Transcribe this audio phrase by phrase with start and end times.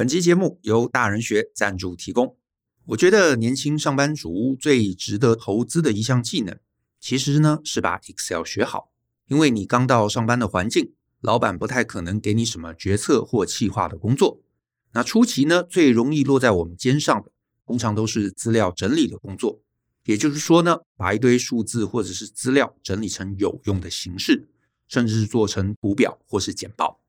[0.00, 2.38] 本期节目由大人学赞助提供。
[2.86, 6.58] 我觉得年轻上班族最值得投资的一项技能，
[6.98, 8.92] 其实呢是把 Excel 学好。
[9.28, 14.40] 因为你刚到上班的环境，老板不太可能给你什么决策或企划的工作。
[14.92, 17.30] 那初期呢，最容易落在我们肩上的，
[17.66, 19.60] 通常都是资料整理的工作。
[20.06, 24.48] 也就是说呢，把一堆数字或者是资料整理成有用的形式，
[24.88, 27.02] 甚至是做成图表或是简报。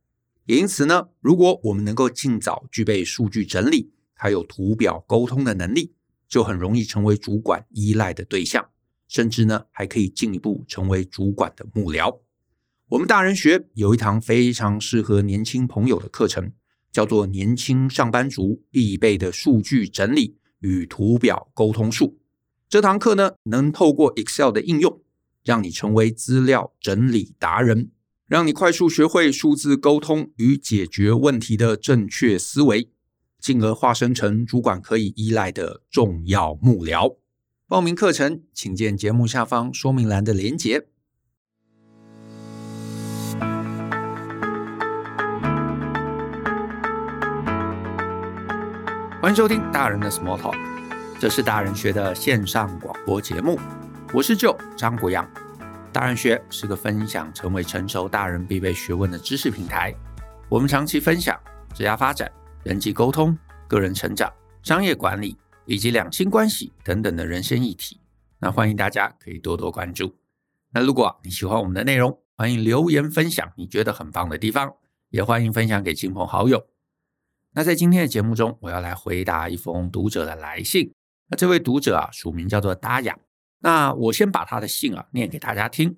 [0.45, 5.93] 也因此呢，如果我们能够尽早具备数据整理还有图表沟通的能力，
[6.27, 8.69] 就很容易成为主管依赖的对象，
[9.07, 12.19] 甚至呢，还可以进一步成为主管的幕僚。
[12.89, 16.51] 我们大人学有一堂非常适合年轻朋友的课程，
[16.91, 22.07] 叫做《年轻上班族必备的数据整理与图表沟通术》。
[22.67, 25.01] 这堂课呢，能透过 Excel 的应用，
[25.43, 27.91] 让你成为资料整理达人，
[28.31, 32.89] 让你快速学会数字沟通与解决问题的正确思维，
[33.41, 37.17] 进而化身成主管可以依赖的重要幕僚。
[37.67, 40.87] 报名课程，请见节目下方说明栏的连结。
[49.21, 50.57] 欢迎收听大人的 Small Talk。
[51.19, 53.59] 这是大人学的线上广播节目，
[54.13, 55.29] 我是 Joe 张国阳。
[55.93, 59.93] 大人学是个分享成为成熟大人必备学问的知识平台。
[60.47, 61.37] 我们长期分享
[61.73, 62.31] 职业发展、
[62.63, 64.31] 人际沟通、个人成长、
[64.63, 67.99] 商业管理以及两性关系等等的人生议题。
[68.39, 70.15] 那欢迎大家可以多多关注。
[70.73, 74.73] 那如果你喜欢我们的内容，欢迎留言分享你觉得很棒的地方，
[75.09, 76.67] 也欢迎分享给亲朋好友。
[77.53, 80.93] 那在今天的节目中，我要来回答一封读者的来信。
[81.27, 83.17] 那这位读者啊，署名叫做达雅。
[83.61, 85.97] 那我先把他的信啊念给大家听。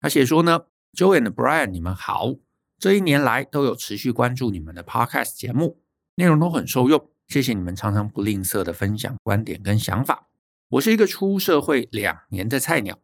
[0.00, 2.34] 他写说呢，Joe and Brian，你们好，
[2.78, 5.80] 这一年来都有持续关注你们的 Podcast 节目，
[6.16, 10.28] 内容都很受用，谢谢你们常常不吝啬的分享观点跟想法。
[10.70, 12.98] 我是一个出社会两年的菜鸟，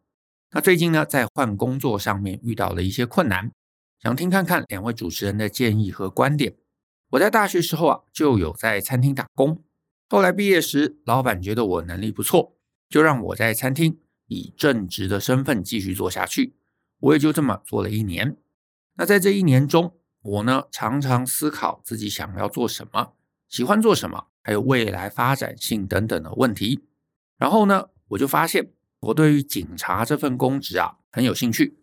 [0.51, 3.51] 那最近呢，在换工作上面遇到了一些困难，
[4.01, 6.55] 想听看看两位主持人的建议和观点。
[7.11, 9.63] 我在大学时候啊，就有在餐厅打工。
[10.09, 12.55] 后来毕业时，老板觉得我能力不错，
[12.93, 16.53] 就让我在餐厅以正职的身份继续做下去。
[16.99, 18.37] 我也就这么做了一年。
[18.97, 23.13] 那在这一年中，我呢常常思考自己想要做什么，
[23.49, 26.83] 喜欢做什么，还有未来发展性等等的问题。
[27.39, 31.79] 然后呢，我就发现我对于警察这份公职啊很有兴趣。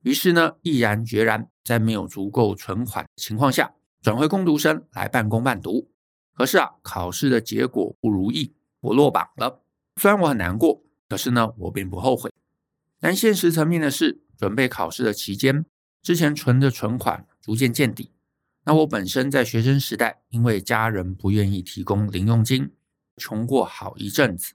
[0.00, 5.90] 于是呢，毅然决然在没有足够存款的情况下，转回工读生来半工半读。
[6.32, 9.60] 可是啊，考试的结果不如意，我落榜了。
[10.00, 12.30] 虽然我很难过，可是呢，我并不后悔。
[13.00, 15.64] 但现实层面的是，准备考试的期间，
[16.02, 18.12] 之前存的存款逐渐见底。
[18.64, 22.72] 那我本身在学生时代，因为家人不愿意提供零用金，
[23.16, 24.54] 穷过好一阵子。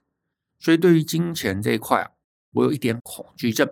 [0.60, 2.10] 所以对于金钱这一块啊，
[2.52, 3.68] 我有一点恐惧症，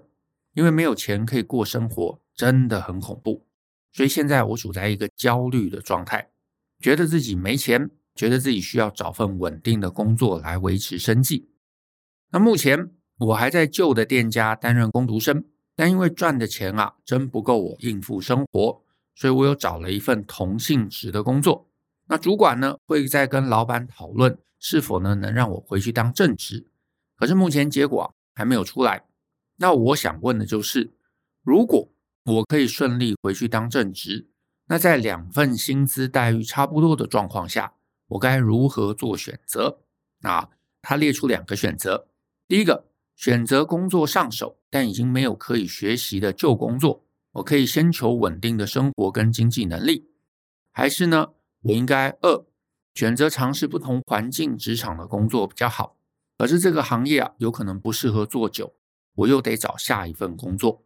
[0.54, 3.46] 因为没有钱可以过生活，真的很恐怖。
[3.92, 6.30] 所以现在我处在一个焦虑的状态，
[6.80, 7.90] 觉得自己没钱。
[8.12, 11.48] 觉得自己需要找份稳定的工作来维持生计。
[12.30, 18.82] 那目前我还在旧的店家担任工读生，但因为赚的钱啊真不够我应付生活，
[19.14, 21.68] 所以我又找了一份同性质的工作。
[22.06, 26.66] 那主管呢会再跟老板讨论是否呢能让我回去当正职，
[27.16, 29.04] 可是目前结果还没有出来。
[29.56, 30.92] 那我想问的就是，
[31.42, 31.88] 如果
[32.24, 34.28] 我可以顺利回去当正职，
[34.66, 37.74] 那在两份薪资待遇差不多的状况下，
[38.08, 39.80] 我该如何做选择？
[40.22, 40.48] 啊，
[40.80, 42.06] 他列出两个选择。
[42.50, 50.10] 第一个，选择工作上手，但已经没有可以学习的旧工作，我可以先求稳定的生活跟经济能力。
[50.72, 51.28] 还是呢，
[51.62, 52.44] 我应该二，
[52.92, 55.96] 选择尝试不同环境职场的工作比较好。
[56.38, 58.74] 可是这个行业啊，有可能不适合做久，
[59.14, 60.82] 我又得找下一份工作。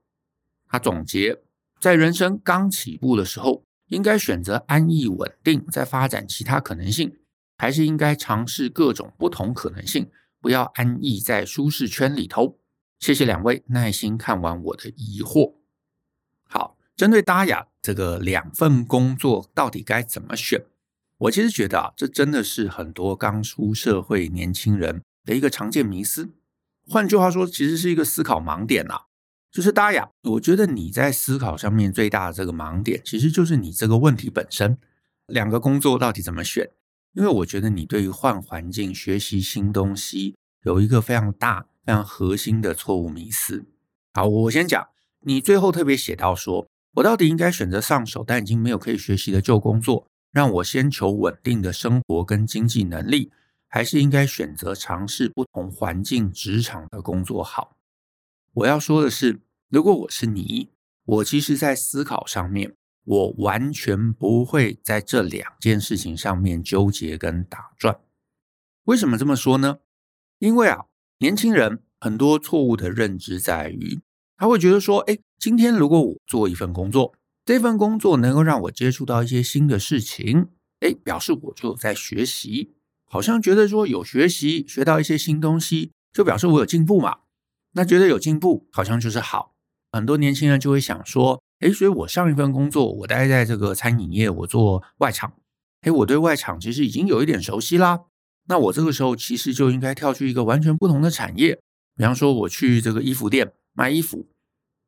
[0.68, 1.40] 他总结，
[1.80, 3.64] 在人生刚起步的时候。
[3.88, 7.18] 应该选择安逸稳定，再发展其他可能性，
[7.56, 10.10] 还是应该尝试各种不同可能性，
[10.44, 12.58] 不要安逸在舒适圈里头？
[12.98, 15.54] 谢谢两位耐心看完我的疑惑。
[16.46, 20.66] 好，针对大雅这个两份工作到底该怎么选？
[21.16, 26.34] 我其实觉得啊，这真的是很多刚出社会年轻人的一个常见迷思。
[26.86, 29.06] 换句话说，其实是一个思考盲点啊。
[29.50, 34.76] 就是大雅，我觉得你在思考上面最大的这个盲点，其实就是你这个问题本身。
[35.26, 36.68] 两个工作到底怎么选？
[37.14, 43.66] 因为我觉得你对于换环境、学习新东西有一个非常大、非常核心的错误迷思。
[44.12, 44.88] 好，我先讲，
[45.20, 53.30] 你最后特别写到说，我到底应该选择上手但已经没有可以学习的旧工作，让我先求稳定的生活跟经济能力，
[53.68, 57.76] 还是应该选择尝试不同环境职场的工作好？
[58.54, 60.70] 我要说的是，如果我是你，
[61.04, 62.74] 我其实在思考上面，
[63.04, 68.00] 我完全不会在这两件事情上面纠结跟打转。
[68.84, 69.78] 为什么这么说呢？
[70.38, 70.86] 因为啊，
[71.18, 74.00] 年轻人很多错误的认知在于，
[74.36, 77.14] 他会觉得说，哎，今天如果我做一份工作，
[77.44, 80.48] 这份工作能够让我接触到一些新的事情，
[80.80, 82.74] 哎，表示我就在学习，
[83.04, 87.18] 好像觉得说有学习，学到一些新东西，就表示我有进步嘛。
[87.72, 89.54] 那觉得有进步，好像就是好。
[89.92, 95.32] 很多年轻人就会想说，哎，所以我上一份工作，我待在这个餐饮业，我做外场，
[95.80, 98.02] 哎，我对外场其实已经有一点熟悉啦。
[98.48, 101.58] 那我这个时候其实就应该跳去一个完全不同的产业，
[101.96, 104.26] 比方说我去这个衣服店卖衣服，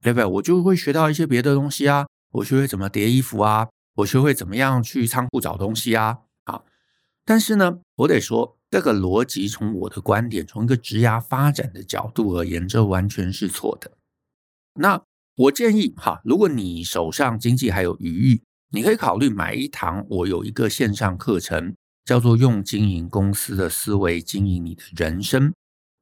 [0.03, 0.27] 对不对？
[0.27, 6.19] 我就会学到一些别的东西啊，我学会怎么叠衣服啊，我学会怎么样去仓库找东西啊。
[6.45, 6.67] 好，
[7.25, 13.93] 但是呢，我得说这个逻辑从我的观点，从一个职涯发展的角度而言，这完全是错的。
[14.75, 15.03] 那
[15.37, 21.75] 我建议哈，如果你手上经济还有余裕，你可以考虑买一堂我有一个线上课程。
[22.07, 25.53] 叫做用经营公司的思维经营你的人生。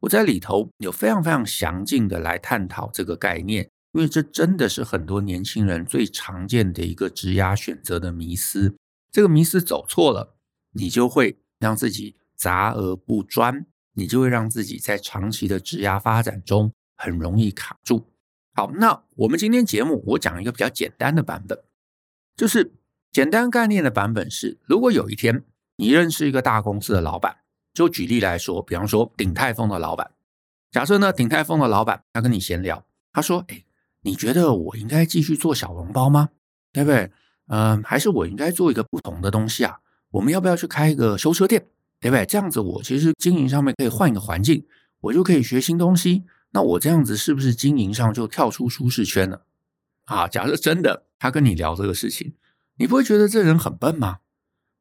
[0.00, 8.76] 我在里头有非常非常详尽的来探讨这个概念，因为这真的是很多年轻人最常见的一个职涯选择的迷思。
[9.10, 10.36] 这个迷思走错了，
[10.72, 13.64] 你就会让自己杂而不专，
[13.94, 18.10] 你就会让自己在长期的职涯发展中很容易卡住。
[18.54, 21.58] 好，那我们今天节目我讲一个比较简单的版本，
[22.36, 22.72] 就是
[23.12, 25.44] 简单概念的版本是，如果有一天。
[25.76, 27.38] 你认识一个大公司的老板，
[27.72, 30.12] 就举例来说，比方说鼎泰丰的老板。
[30.70, 33.64] 假设呢，鼎泰丰的老板他跟你闲聊，他说：“哎，
[34.02, 36.28] 你觉得我应该继续做小笼包吗？
[36.72, 37.10] 对不对？
[37.48, 39.80] 嗯，还是我应该做一个不同的东西啊？
[40.12, 41.66] 我们要不要去开一个修车店？
[41.98, 42.24] 对不对？
[42.24, 44.64] 这样子我其实经营上面可以换一个环境，
[45.00, 46.22] 我就可以学新东西。
[46.54, 49.44] 那我这样子是不是经营上就跳出舒适圈了？
[50.04, 52.34] 啊，假设真的他跟你聊这个事情，
[52.78, 54.20] 你不会觉得这人很笨吗？”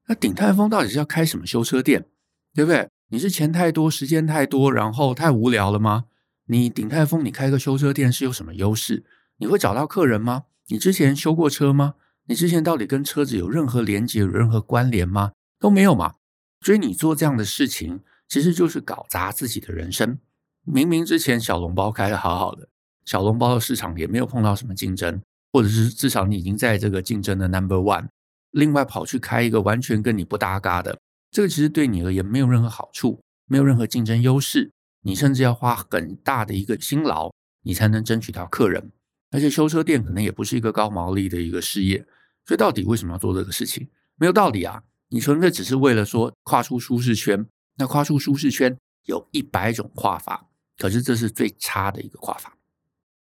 [0.08, 2.06] 那鼎泰丰到底是要开什么修车店，
[2.54, 2.90] 对不对？
[3.10, 6.06] 你是钱太多，时间太多，然后太无聊了吗？
[6.46, 9.04] 你鼎泰丰，你开个修车店是有什么优势？
[9.38, 10.44] 你会找到客人吗？
[10.68, 11.96] 你之前修过车吗？
[12.28, 15.32] 你之前到底跟车子有任何连接、有任何关联吗？
[15.60, 16.16] 都没有嘛。
[16.62, 20.20] 所以你做这样的事情，其实就是搞砸自己的人生。
[20.66, 22.68] 明明之前小笼包开得好好的，
[23.06, 25.22] 小笼包的市场也没有碰到什么竞争，
[25.52, 28.08] 或者是至少你已经在这个竞争的 number one。
[28.52, 31.00] 另外跑去开一个完全跟你不搭嘎的，
[31.32, 34.72] 这个其实对你而言没有任何好处，没有任何竞争优势，
[35.02, 37.32] 你甚至要花很大的一个辛劳，
[37.64, 38.92] 你才能争取到客人。
[39.32, 42.06] 而且修车店可能也不是一个高毛利的一个事业，
[42.46, 43.90] 所以到底为什么要做这个事情？
[44.16, 44.84] 没有道理啊！
[45.10, 47.46] 你纯粹只是为了说跨出舒适圈，
[47.78, 52.58] 那跨出舒适圈有一百种跨法，可是这是最差的一个跨法。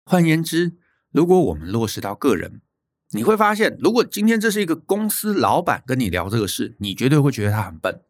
[0.05, 0.77] 换言之，
[1.11, 2.61] 如果我们落实到个人。
[3.15, 8.01] 你会发现，如果今天这是一个公司老板跟你聊这个事，你绝对会觉得他很笨。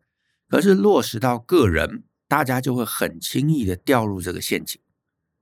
[0.49, 4.81] 可是落实到个人，大家就会很轻易的掉入这个陷阱，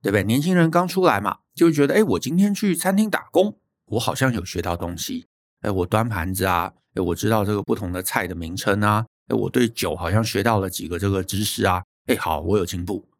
[0.01, 0.23] 对不对？
[0.23, 5.27] 年轻人刚出来嘛，就会觉得，哎，我今天去餐厅打工，我好像有学到东西。
[5.59, 13.10] 哎，我端盘子啊，哎，我知道这个不同的菜的名称啊，哎，我对酒好像学到了几个这个知识啊，哎，好，我有进步。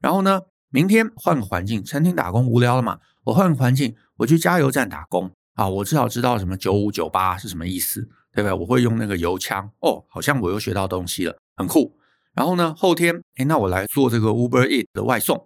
[0.00, 5.30] 然后呢，明天换个环境，餐厅打工无聊了嘛，我换个环境，我去加油站打工。
[5.54, 8.00] 啊，我至少知道什么九五九八是什么意思，
[8.32, 8.52] 对不对？
[8.52, 11.94] 我会用那个油枪，哦，好像我又学到东西了，很酷。
[12.32, 15.36] 然后呢，后天，诶，那我来做这个 Uber Eat 的外送，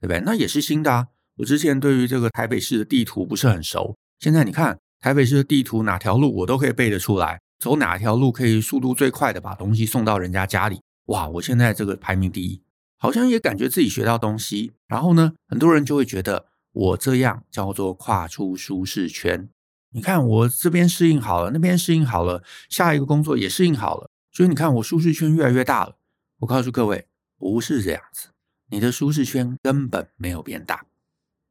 [0.00, 0.20] 对不对？
[0.24, 1.06] 那也是新的啊。
[1.36, 10.80] 我之前对于这个台北市的地图不是很熟，现在你看台北市的地图哪条路我都可以背得出来，走哪条路可以速度最快的把东西送到人家家里。
[11.06, 12.60] 哇，我现在这个排名第一，
[13.00, 14.74] 好像也感觉自己学到东西。
[14.86, 19.48] 然后呢，很多人就会觉得我这样叫做跨出舒适圈。
[19.92, 25.96] 你看，我这边适应好了，那边适应好了，下一个工作也适应好了，所以你看，我舒适圈越来越大了。
[26.40, 28.28] 我告诉各位，不是这样子，
[28.68, 30.84] 你的舒适圈根本没有变大，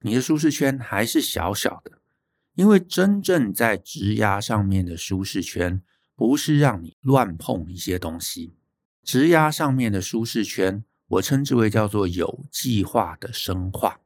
[0.01, 2.00] 你的舒适圈还是小小的。
[2.56, 5.82] 因为真正在职涯上面的舒适圈，
[6.15, 8.56] 不是让你乱碰一些东西。
[9.03, 13.99] 职涯上面的舒适圈，我称之为叫做有计划的深化。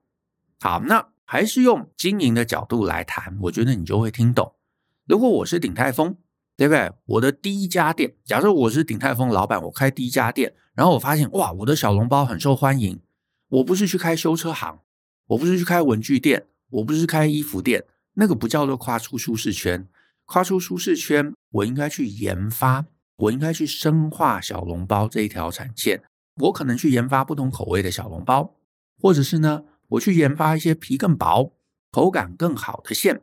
[0.59, 1.09] 好，那。
[1.25, 4.53] 还是用经营的角度来谈，我觉得你就会听懂。
[5.07, 6.17] 如果我是鼎泰丰，
[6.55, 6.91] 对不对？
[7.05, 12.99] 我的第一家店，假设我是鼎泰丰老板，我开第一家店，然后我发现哇，我的小笼包很受欢迎。
[13.47, 14.81] 我不是去开修车行，
[15.27, 19.87] 我不是去开文具店，我不是开衣服店，那个不叫做跨出舒适圈。
[20.25, 26.03] 跨出舒适圈，我应该去研发，我应该去深化小笼包这一条产线。
[26.35, 28.55] 我可能去研发不同口味的小笼包，
[28.99, 31.53] 或者是呢，我去研发一些皮更薄、
[31.91, 33.21] 口感更好的馅。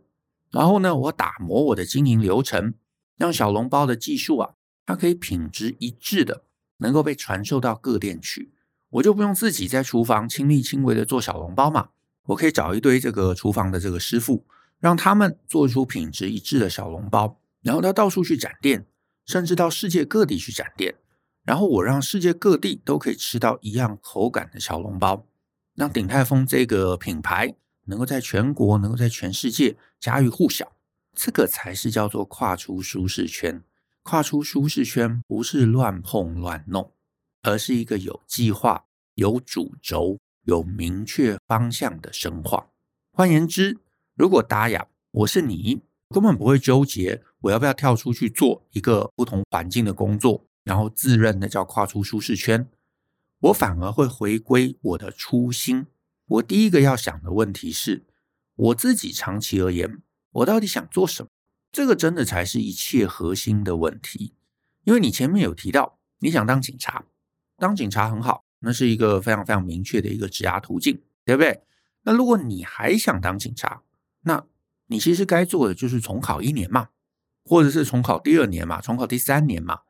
[0.51, 2.75] 然后呢，我打磨我的经营流程，
[3.17, 4.55] 让小笼包的技术啊，
[4.87, 6.45] 它可以品质一致的，
[6.79, 8.53] 能够被传授到各店去。
[8.91, 11.91] 我就不用自己在厨房亲力亲为的做小笼包嘛，
[12.27, 14.45] 我可以找一堆这个厨房的这个师傅，
[14.81, 18.87] 让他们做出品质一致的小笼包，然后他到处去展店，
[19.27, 20.97] 甚至到世界各地去展店，
[21.45, 25.27] 然后我让世界各地都可以吃到一样口感的小笼包，
[25.75, 27.55] 让鼎泰丰这个品牌
[27.87, 30.73] 能够在全国，能够在全世界家喻户晓，
[31.15, 33.63] 这个才是叫做跨出舒适圈。
[34.03, 36.93] 跨出舒适圈不是乱碰乱弄。
[37.43, 42.69] 而是一个有计划、有主轴、有明确方向的深化。
[43.13, 43.79] 换言之，
[44.15, 45.81] 如果达雅，我是你，
[46.11, 52.69] 根本不会纠结我要不要跳出去做一个不同环境的工作，然后自认那叫跨出舒适圈。
[53.41, 55.87] 我反而会回归我的初心。
[56.27, 58.05] 我第一个要想的问题是，
[58.55, 61.29] 我自己长期而言，我到底想做什么？
[61.73, 64.35] 这个真的才是一切核心的问题。
[64.85, 67.05] 因为你前面有提到，你想当警察。
[67.57, 71.63] 当警察很好，那是一个非常非常明确的一个职涯途径，对不对？
[72.03, 73.83] 那如果你还想当警察，
[74.23, 74.47] 那
[74.87, 76.89] 你其实该做的就是重考一年嘛，
[77.45, 79.81] 或者是重考第二年嘛，重考第三年嘛。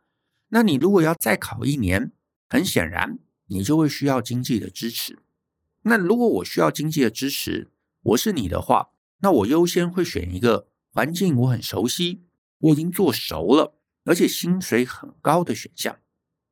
[0.51, 2.13] 那你如果要再考一年，
[2.49, 5.19] 很显然你就会需要经济的支持。
[5.83, 7.71] 那如果我需要经济的支持，
[8.03, 8.91] 我是你的话，
[9.21, 12.23] 那我优先会选一个环境我很熟悉，
[12.59, 15.97] 我已经做熟了，而且薪水很高的选项。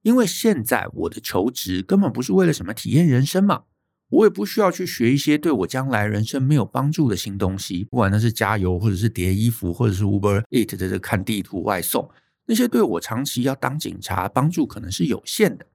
[0.03, 3.65] 因为现在我的求职根本不是为了什么体验人生嘛，
[4.11, 12.09] 我也不需要去学一些对我将来人生没有帮助的新东西，不管那是加油，或者是叠衣服，或者是 Uber Eat 的这看地图外送，
[12.49, 15.67] 那些对我长期要当警察帮助可能是有限的。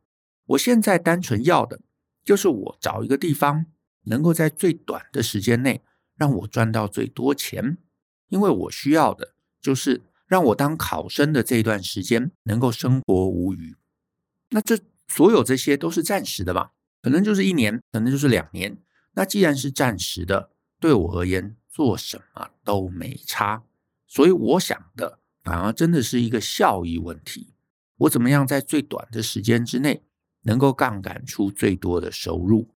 [0.47, 1.79] 我现在单纯要的
[2.25, 3.67] 就是我找一个地方，
[4.05, 5.81] 能够在最短的时间内
[6.15, 7.77] 让我赚到最多钱，
[8.29, 13.75] 因为我需要的就是让我当考生的这段时间能够生活无虞。
[14.49, 16.71] 那这所有这些都是暂时的嘛？
[17.03, 18.77] 可能就是一年，可能就是两年。
[19.13, 20.49] 那既然是暂时的，
[20.79, 23.63] 对我而言做什么都没差。
[24.07, 27.53] 所以我想的反而真的是一个效益问题。
[27.97, 30.01] 我怎么样在最短的时间之内
[30.43, 32.69] 能够杠杆出最多的收入？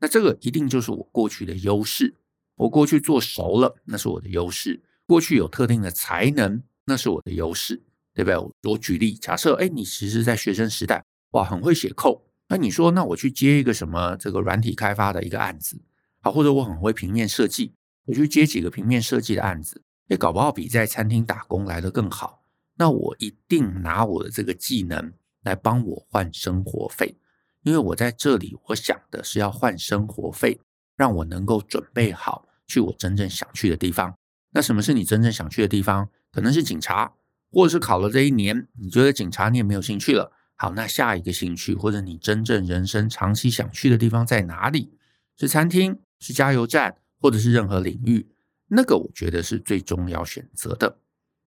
[0.00, 2.14] 那这个一定就是我过去的优势。
[2.56, 4.82] 我过去做熟了，那是我的优势。
[5.06, 7.82] 过去有特定的才能，那是我的优势，
[8.14, 8.70] 对不对？
[8.70, 11.04] 我举例，假设，哎，你其实在学生时代。
[11.32, 12.20] 哇，很会写 code。
[12.48, 15.82] 那你说，那我去接一个什么这个软体开发的一个案子，
[16.20, 17.72] 好，或者我很会平面设计，
[18.04, 22.42] 我去接几个平面设计的案子，诶，搞不好比在餐厅打工来得更好。
[22.76, 27.16] 那我一定拿我的这个技能来帮我换生活费，
[27.62, 30.60] 因为我在这里，我想的是要换生活费，
[30.96, 34.14] 让我能够准备好去我真正想去的地方。
[34.50, 36.08] 那什么是你真正想去的地方？
[36.30, 37.12] 可能是警察，
[37.50, 40.32] 或者是考了这一年，你觉得警察你也没有兴趣了。
[40.56, 44.98] 好，那下一个兴趣或者你真正人生长期想去的地方在哪里？
[45.36, 48.28] 是餐厅，是加油站，或者是任何领域？
[48.74, 50.98] 那个我觉得是最终要选择的。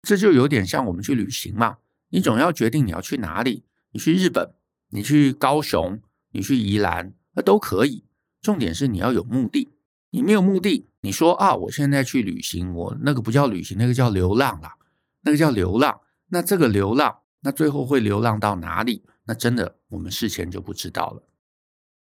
[0.03, 1.79] 这就有点像我们去旅行嘛，
[2.11, 3.65] 你总要决定你要去哪里。
[3.93, 4.53] 你去日本，
[4.91, 6.01] 你去高雄，
[6.33, 8.05] 你去宜兰，那都可以。
[8.43, 9.69] 重点是你要有目的。
[10.11, 14.77] 你没有目的，你说啊，我现在去旅行，我那个不叫旅行，那个叫流浪啦，
[15.23, 16.01] 那个叫流浪。
[16.29, 17.21] 那这个流浪。
[17.41, 19.05] 那最后会流浪到哪里？
[19.25, 21.23] 那真的我们事前就不知道了。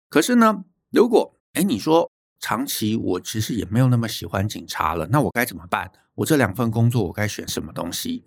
[0.08, 2.10] 可是呢，如果哎你说
[2.46, 5.90] 长期我其实也没有那么喜欢警察了，那我该怎么办？
[6.14, 8.24] 我这两份工作我该选什么东西？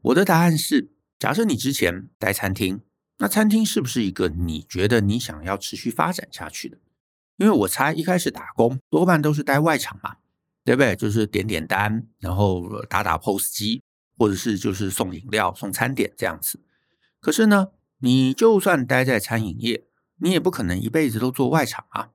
[0.00, 2.80] 我的答案是：假设你之前待餐厅，
[3.18, 6.78] 那餐厅是不是一个你觉得你想要持续发展下去的？
[7.36, 10.16] 因为我猜一开始打工多半都是待外场嘛，
[10.64, 10.96] 对不对？
[10.96, 13.82] 就是点点单，然后打打 POS 机。
[14.18, 16.58] 或者是就是送饮料、送餐点这样子，
[17.20, 19.84] 可是呢，你就算待在餐饮业，
[20.20, 22.12] 你也不可能一辈子都做外场啊。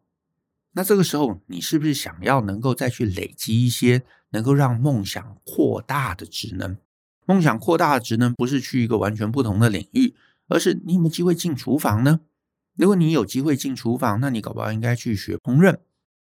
[0.73, 6.77] 那这个时候，你是不是想要能够再去累积一些能够让梦想扩大的职能？
[7.25, 10.15] 梦想扩大的职能不是去一个完全不同的领域，
[10.47, 12.21] 而是你有没有机会进厨房呢？
[12.77, 15.77] 如果你有机会进厨房，那你搞不好应该去学烹饪，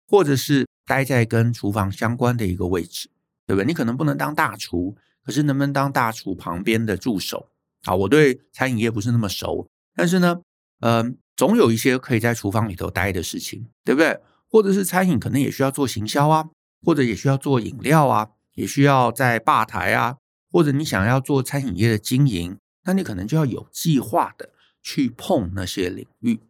[0.08, 3.10] 或者是待在跟厨房相关的一个位置，
[3.46, 3.66] 对不对？
[3.66, 4.96] 你可能不能当大厨。
[5.24, 7.48] 可是能不能当大厨旁边的助手？
[7.84, 10.42] 啊，我对餐饮业不是那么熟，但是呢，
[10.80, 14.22] 嗯、总有一些可以在厨房里头待的事情，对不对？
[14.48, 16.52] 或者是餐饮可能也需要做行销啊，
[16.86, 20.18] 或者也需要做饮料啊，也需要在吧台啊，
[20.52, 24.52] 或者你想要做餐饮业的经营，那你可能就要有计划的
[24.84, 26.42] 去碰那些领域，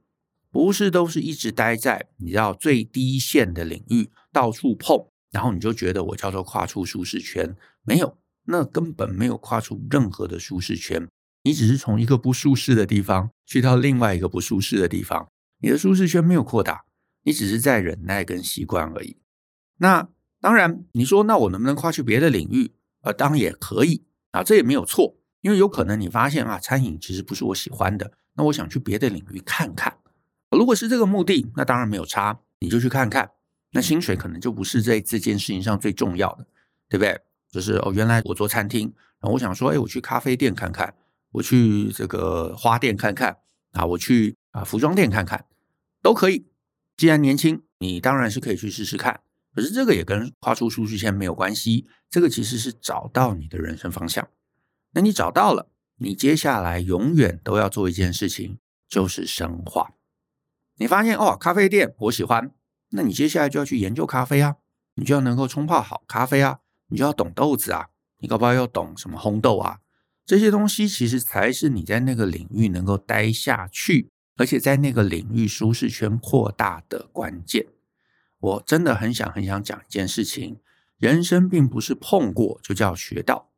[0.52, 7.56] 不是都是一直待在你知道最低线的领域，到处碰，然后你就觉得我叫做跨出舒适圈，
[7.86, 11.08] 没有，那根本没有跨出任何的舒适圈，
[11.44, 15.30] 你只是从一个不舒适的地方去到另外一个不舒适的地方，
[15.60, 16.86] 你的舒适圈没有扩大，
[17.24, 19.18] 你只是在忍耐跟习惯而已。
[19.78, 20.08] 那
[20.40, 22.74] 当然，你说那我能不能跨去别的领域？
[23.02, 29.98] 呃，当然也可以啊，这也没有错，因为有可能你发现啊，餐饮其实不是我喜欢的，那我想去别的领域看看。
[30.52, 33.32] 如果是这个目的，那当然没有差，你就去看看。
[33.72, 36.46] 那薪水可能就不是在这件事情上最重要的，
[36.90, 37.20] 对不对？
[37.50, 40.94] 就是哦，原来我做餐厅，然后我想说，哎，我去咖啡店看看，
[41.32, 43.38] 我去这个花店看看
[43.72, 45.46] 啊，我去啊服装店看看，
[46.02, 46.48] 都可以。
[46.98, 49.22] 既然年轻，你当然是可以去试试看。
[49.54, 54.28] 可是这个也跟跨出舒适圈没有关系，这个其实是找到你的人生方向。
[54.94, 59.96] 那你找到了，你接下来永远都要做一件事情，就是深化。
[60.76, 62.52] 你发现哦，咖啡店我喜欢，
[62.92, 64.56] 那你接下来就要去研究咖啡啊，
[64.96, 69.81] 你就要能够冲泡好咖啡啊，你就要懂豆子啊，你搞不好要懂什么烘豆啊，
[70.32, 77.68] 这些东西其实才是你在那个领域能够待下去，而且在那个领域舒适圈扩大的关键。
[78.40, 80.62] 我真的很想很想讲一件事情，
[80.98, 83.50] 人生并不是碰过就叫学到，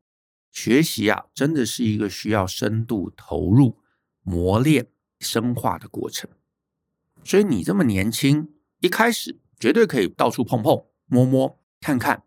[0.51, 3.77] 学习啊，真的是一个需要深度投入、
[4.23, 4.87] 磨练、
[5.19, 6.27] 深化的过程。
[7.23, 8.49] 所以你这么年轻，
[8.79, 12.23] 一开始绝对可以到处碰碰、摸摸、看看，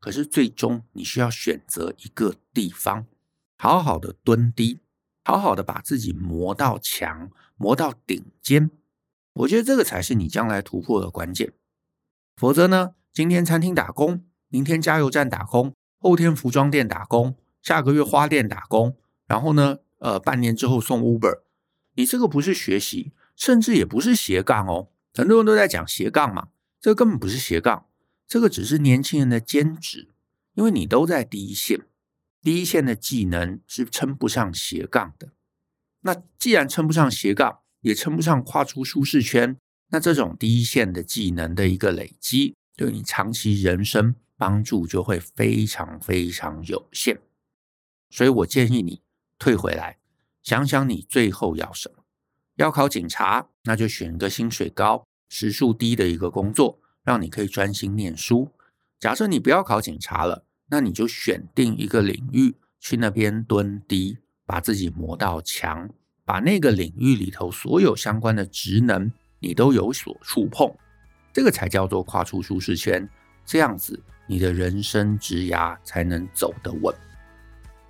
[0.00, 3.04] 可是最终你需要选择一个地方，
[3.56, 4.80] 好好的蹲低，
[5.24, 8.70] 好好的把自己磨到强、磨到顶尖。
[9.32, 11.52] 我觉得这个才是你将来突破的关键。
[12.36, 18.96] 否则呢，今天餐厅打工，明天加油站打工，后天服装店打工，下个月花店打工，
[19.26, 21.40] 然后呢，呃，半年之后送 Uber，
[21.94, 24.90] 你这个不是学习，甚至也不是斜杠哦。
[25.14, 27.86] 很多人都在讲斜杠嘛，这根本不是斜杠，
[28.28, 30.10] 这个只是年轻人的兼职，
[30.54, 31.86] 因为你都在第一线，
[32.46, 35.32] 第一线的技能是称不上斜杠的。
[36.02, 39.56] 那既然称不上斜杠，也称不上跨出舒适圈。
[39.88, 47.18] 那这种第一线的技能的一个累积，对你长期人生帮助就会非常非常有限。
[48.10, 49.02] 所以我建议你
[49.40, 49.98] 退回来，
[50.44, 52.04] 想想你最后要什么。
[52.54, 58.52] 要考警察，那就选个薪水高、时数低的一个工作，让你可以专心念书。
[59.00, 65.88] 假设你不要考警察了，那你就选定一个领域，去那边蹲低，把自己磨到强，
[66.24, 69.10] 把那个领域里头所有相关的职能。
[69.38, 70.74] 你都有所触碰，
[71.30, 73.06] 这个才叫做跨出舒适圈。
[73.44, 76.92] 这样子，你的人生职涯才能走得稳。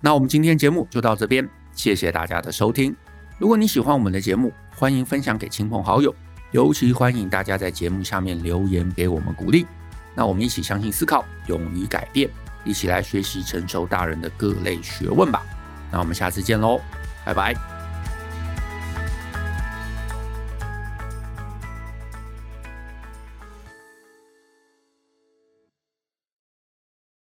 [0.01, 2.93] 那我们今天节目就到这边，谢谢大家的收听。
[3.39, 6.13] 如果你喜欢我们的节目，欢迎分享给亲朋好友，
[6.51, 9.65] 尤其欢迎大家在节目下面留言给我们鼓励。
[10.13, 12.29] 那我们一起相信、思考、勇于改变，
[12.67, 15.41] 一起来学习成熟大人的各类学问吧。
[15.91, 16.81] 那我们下次见喽，
[17.25, 17.76] 拜拜。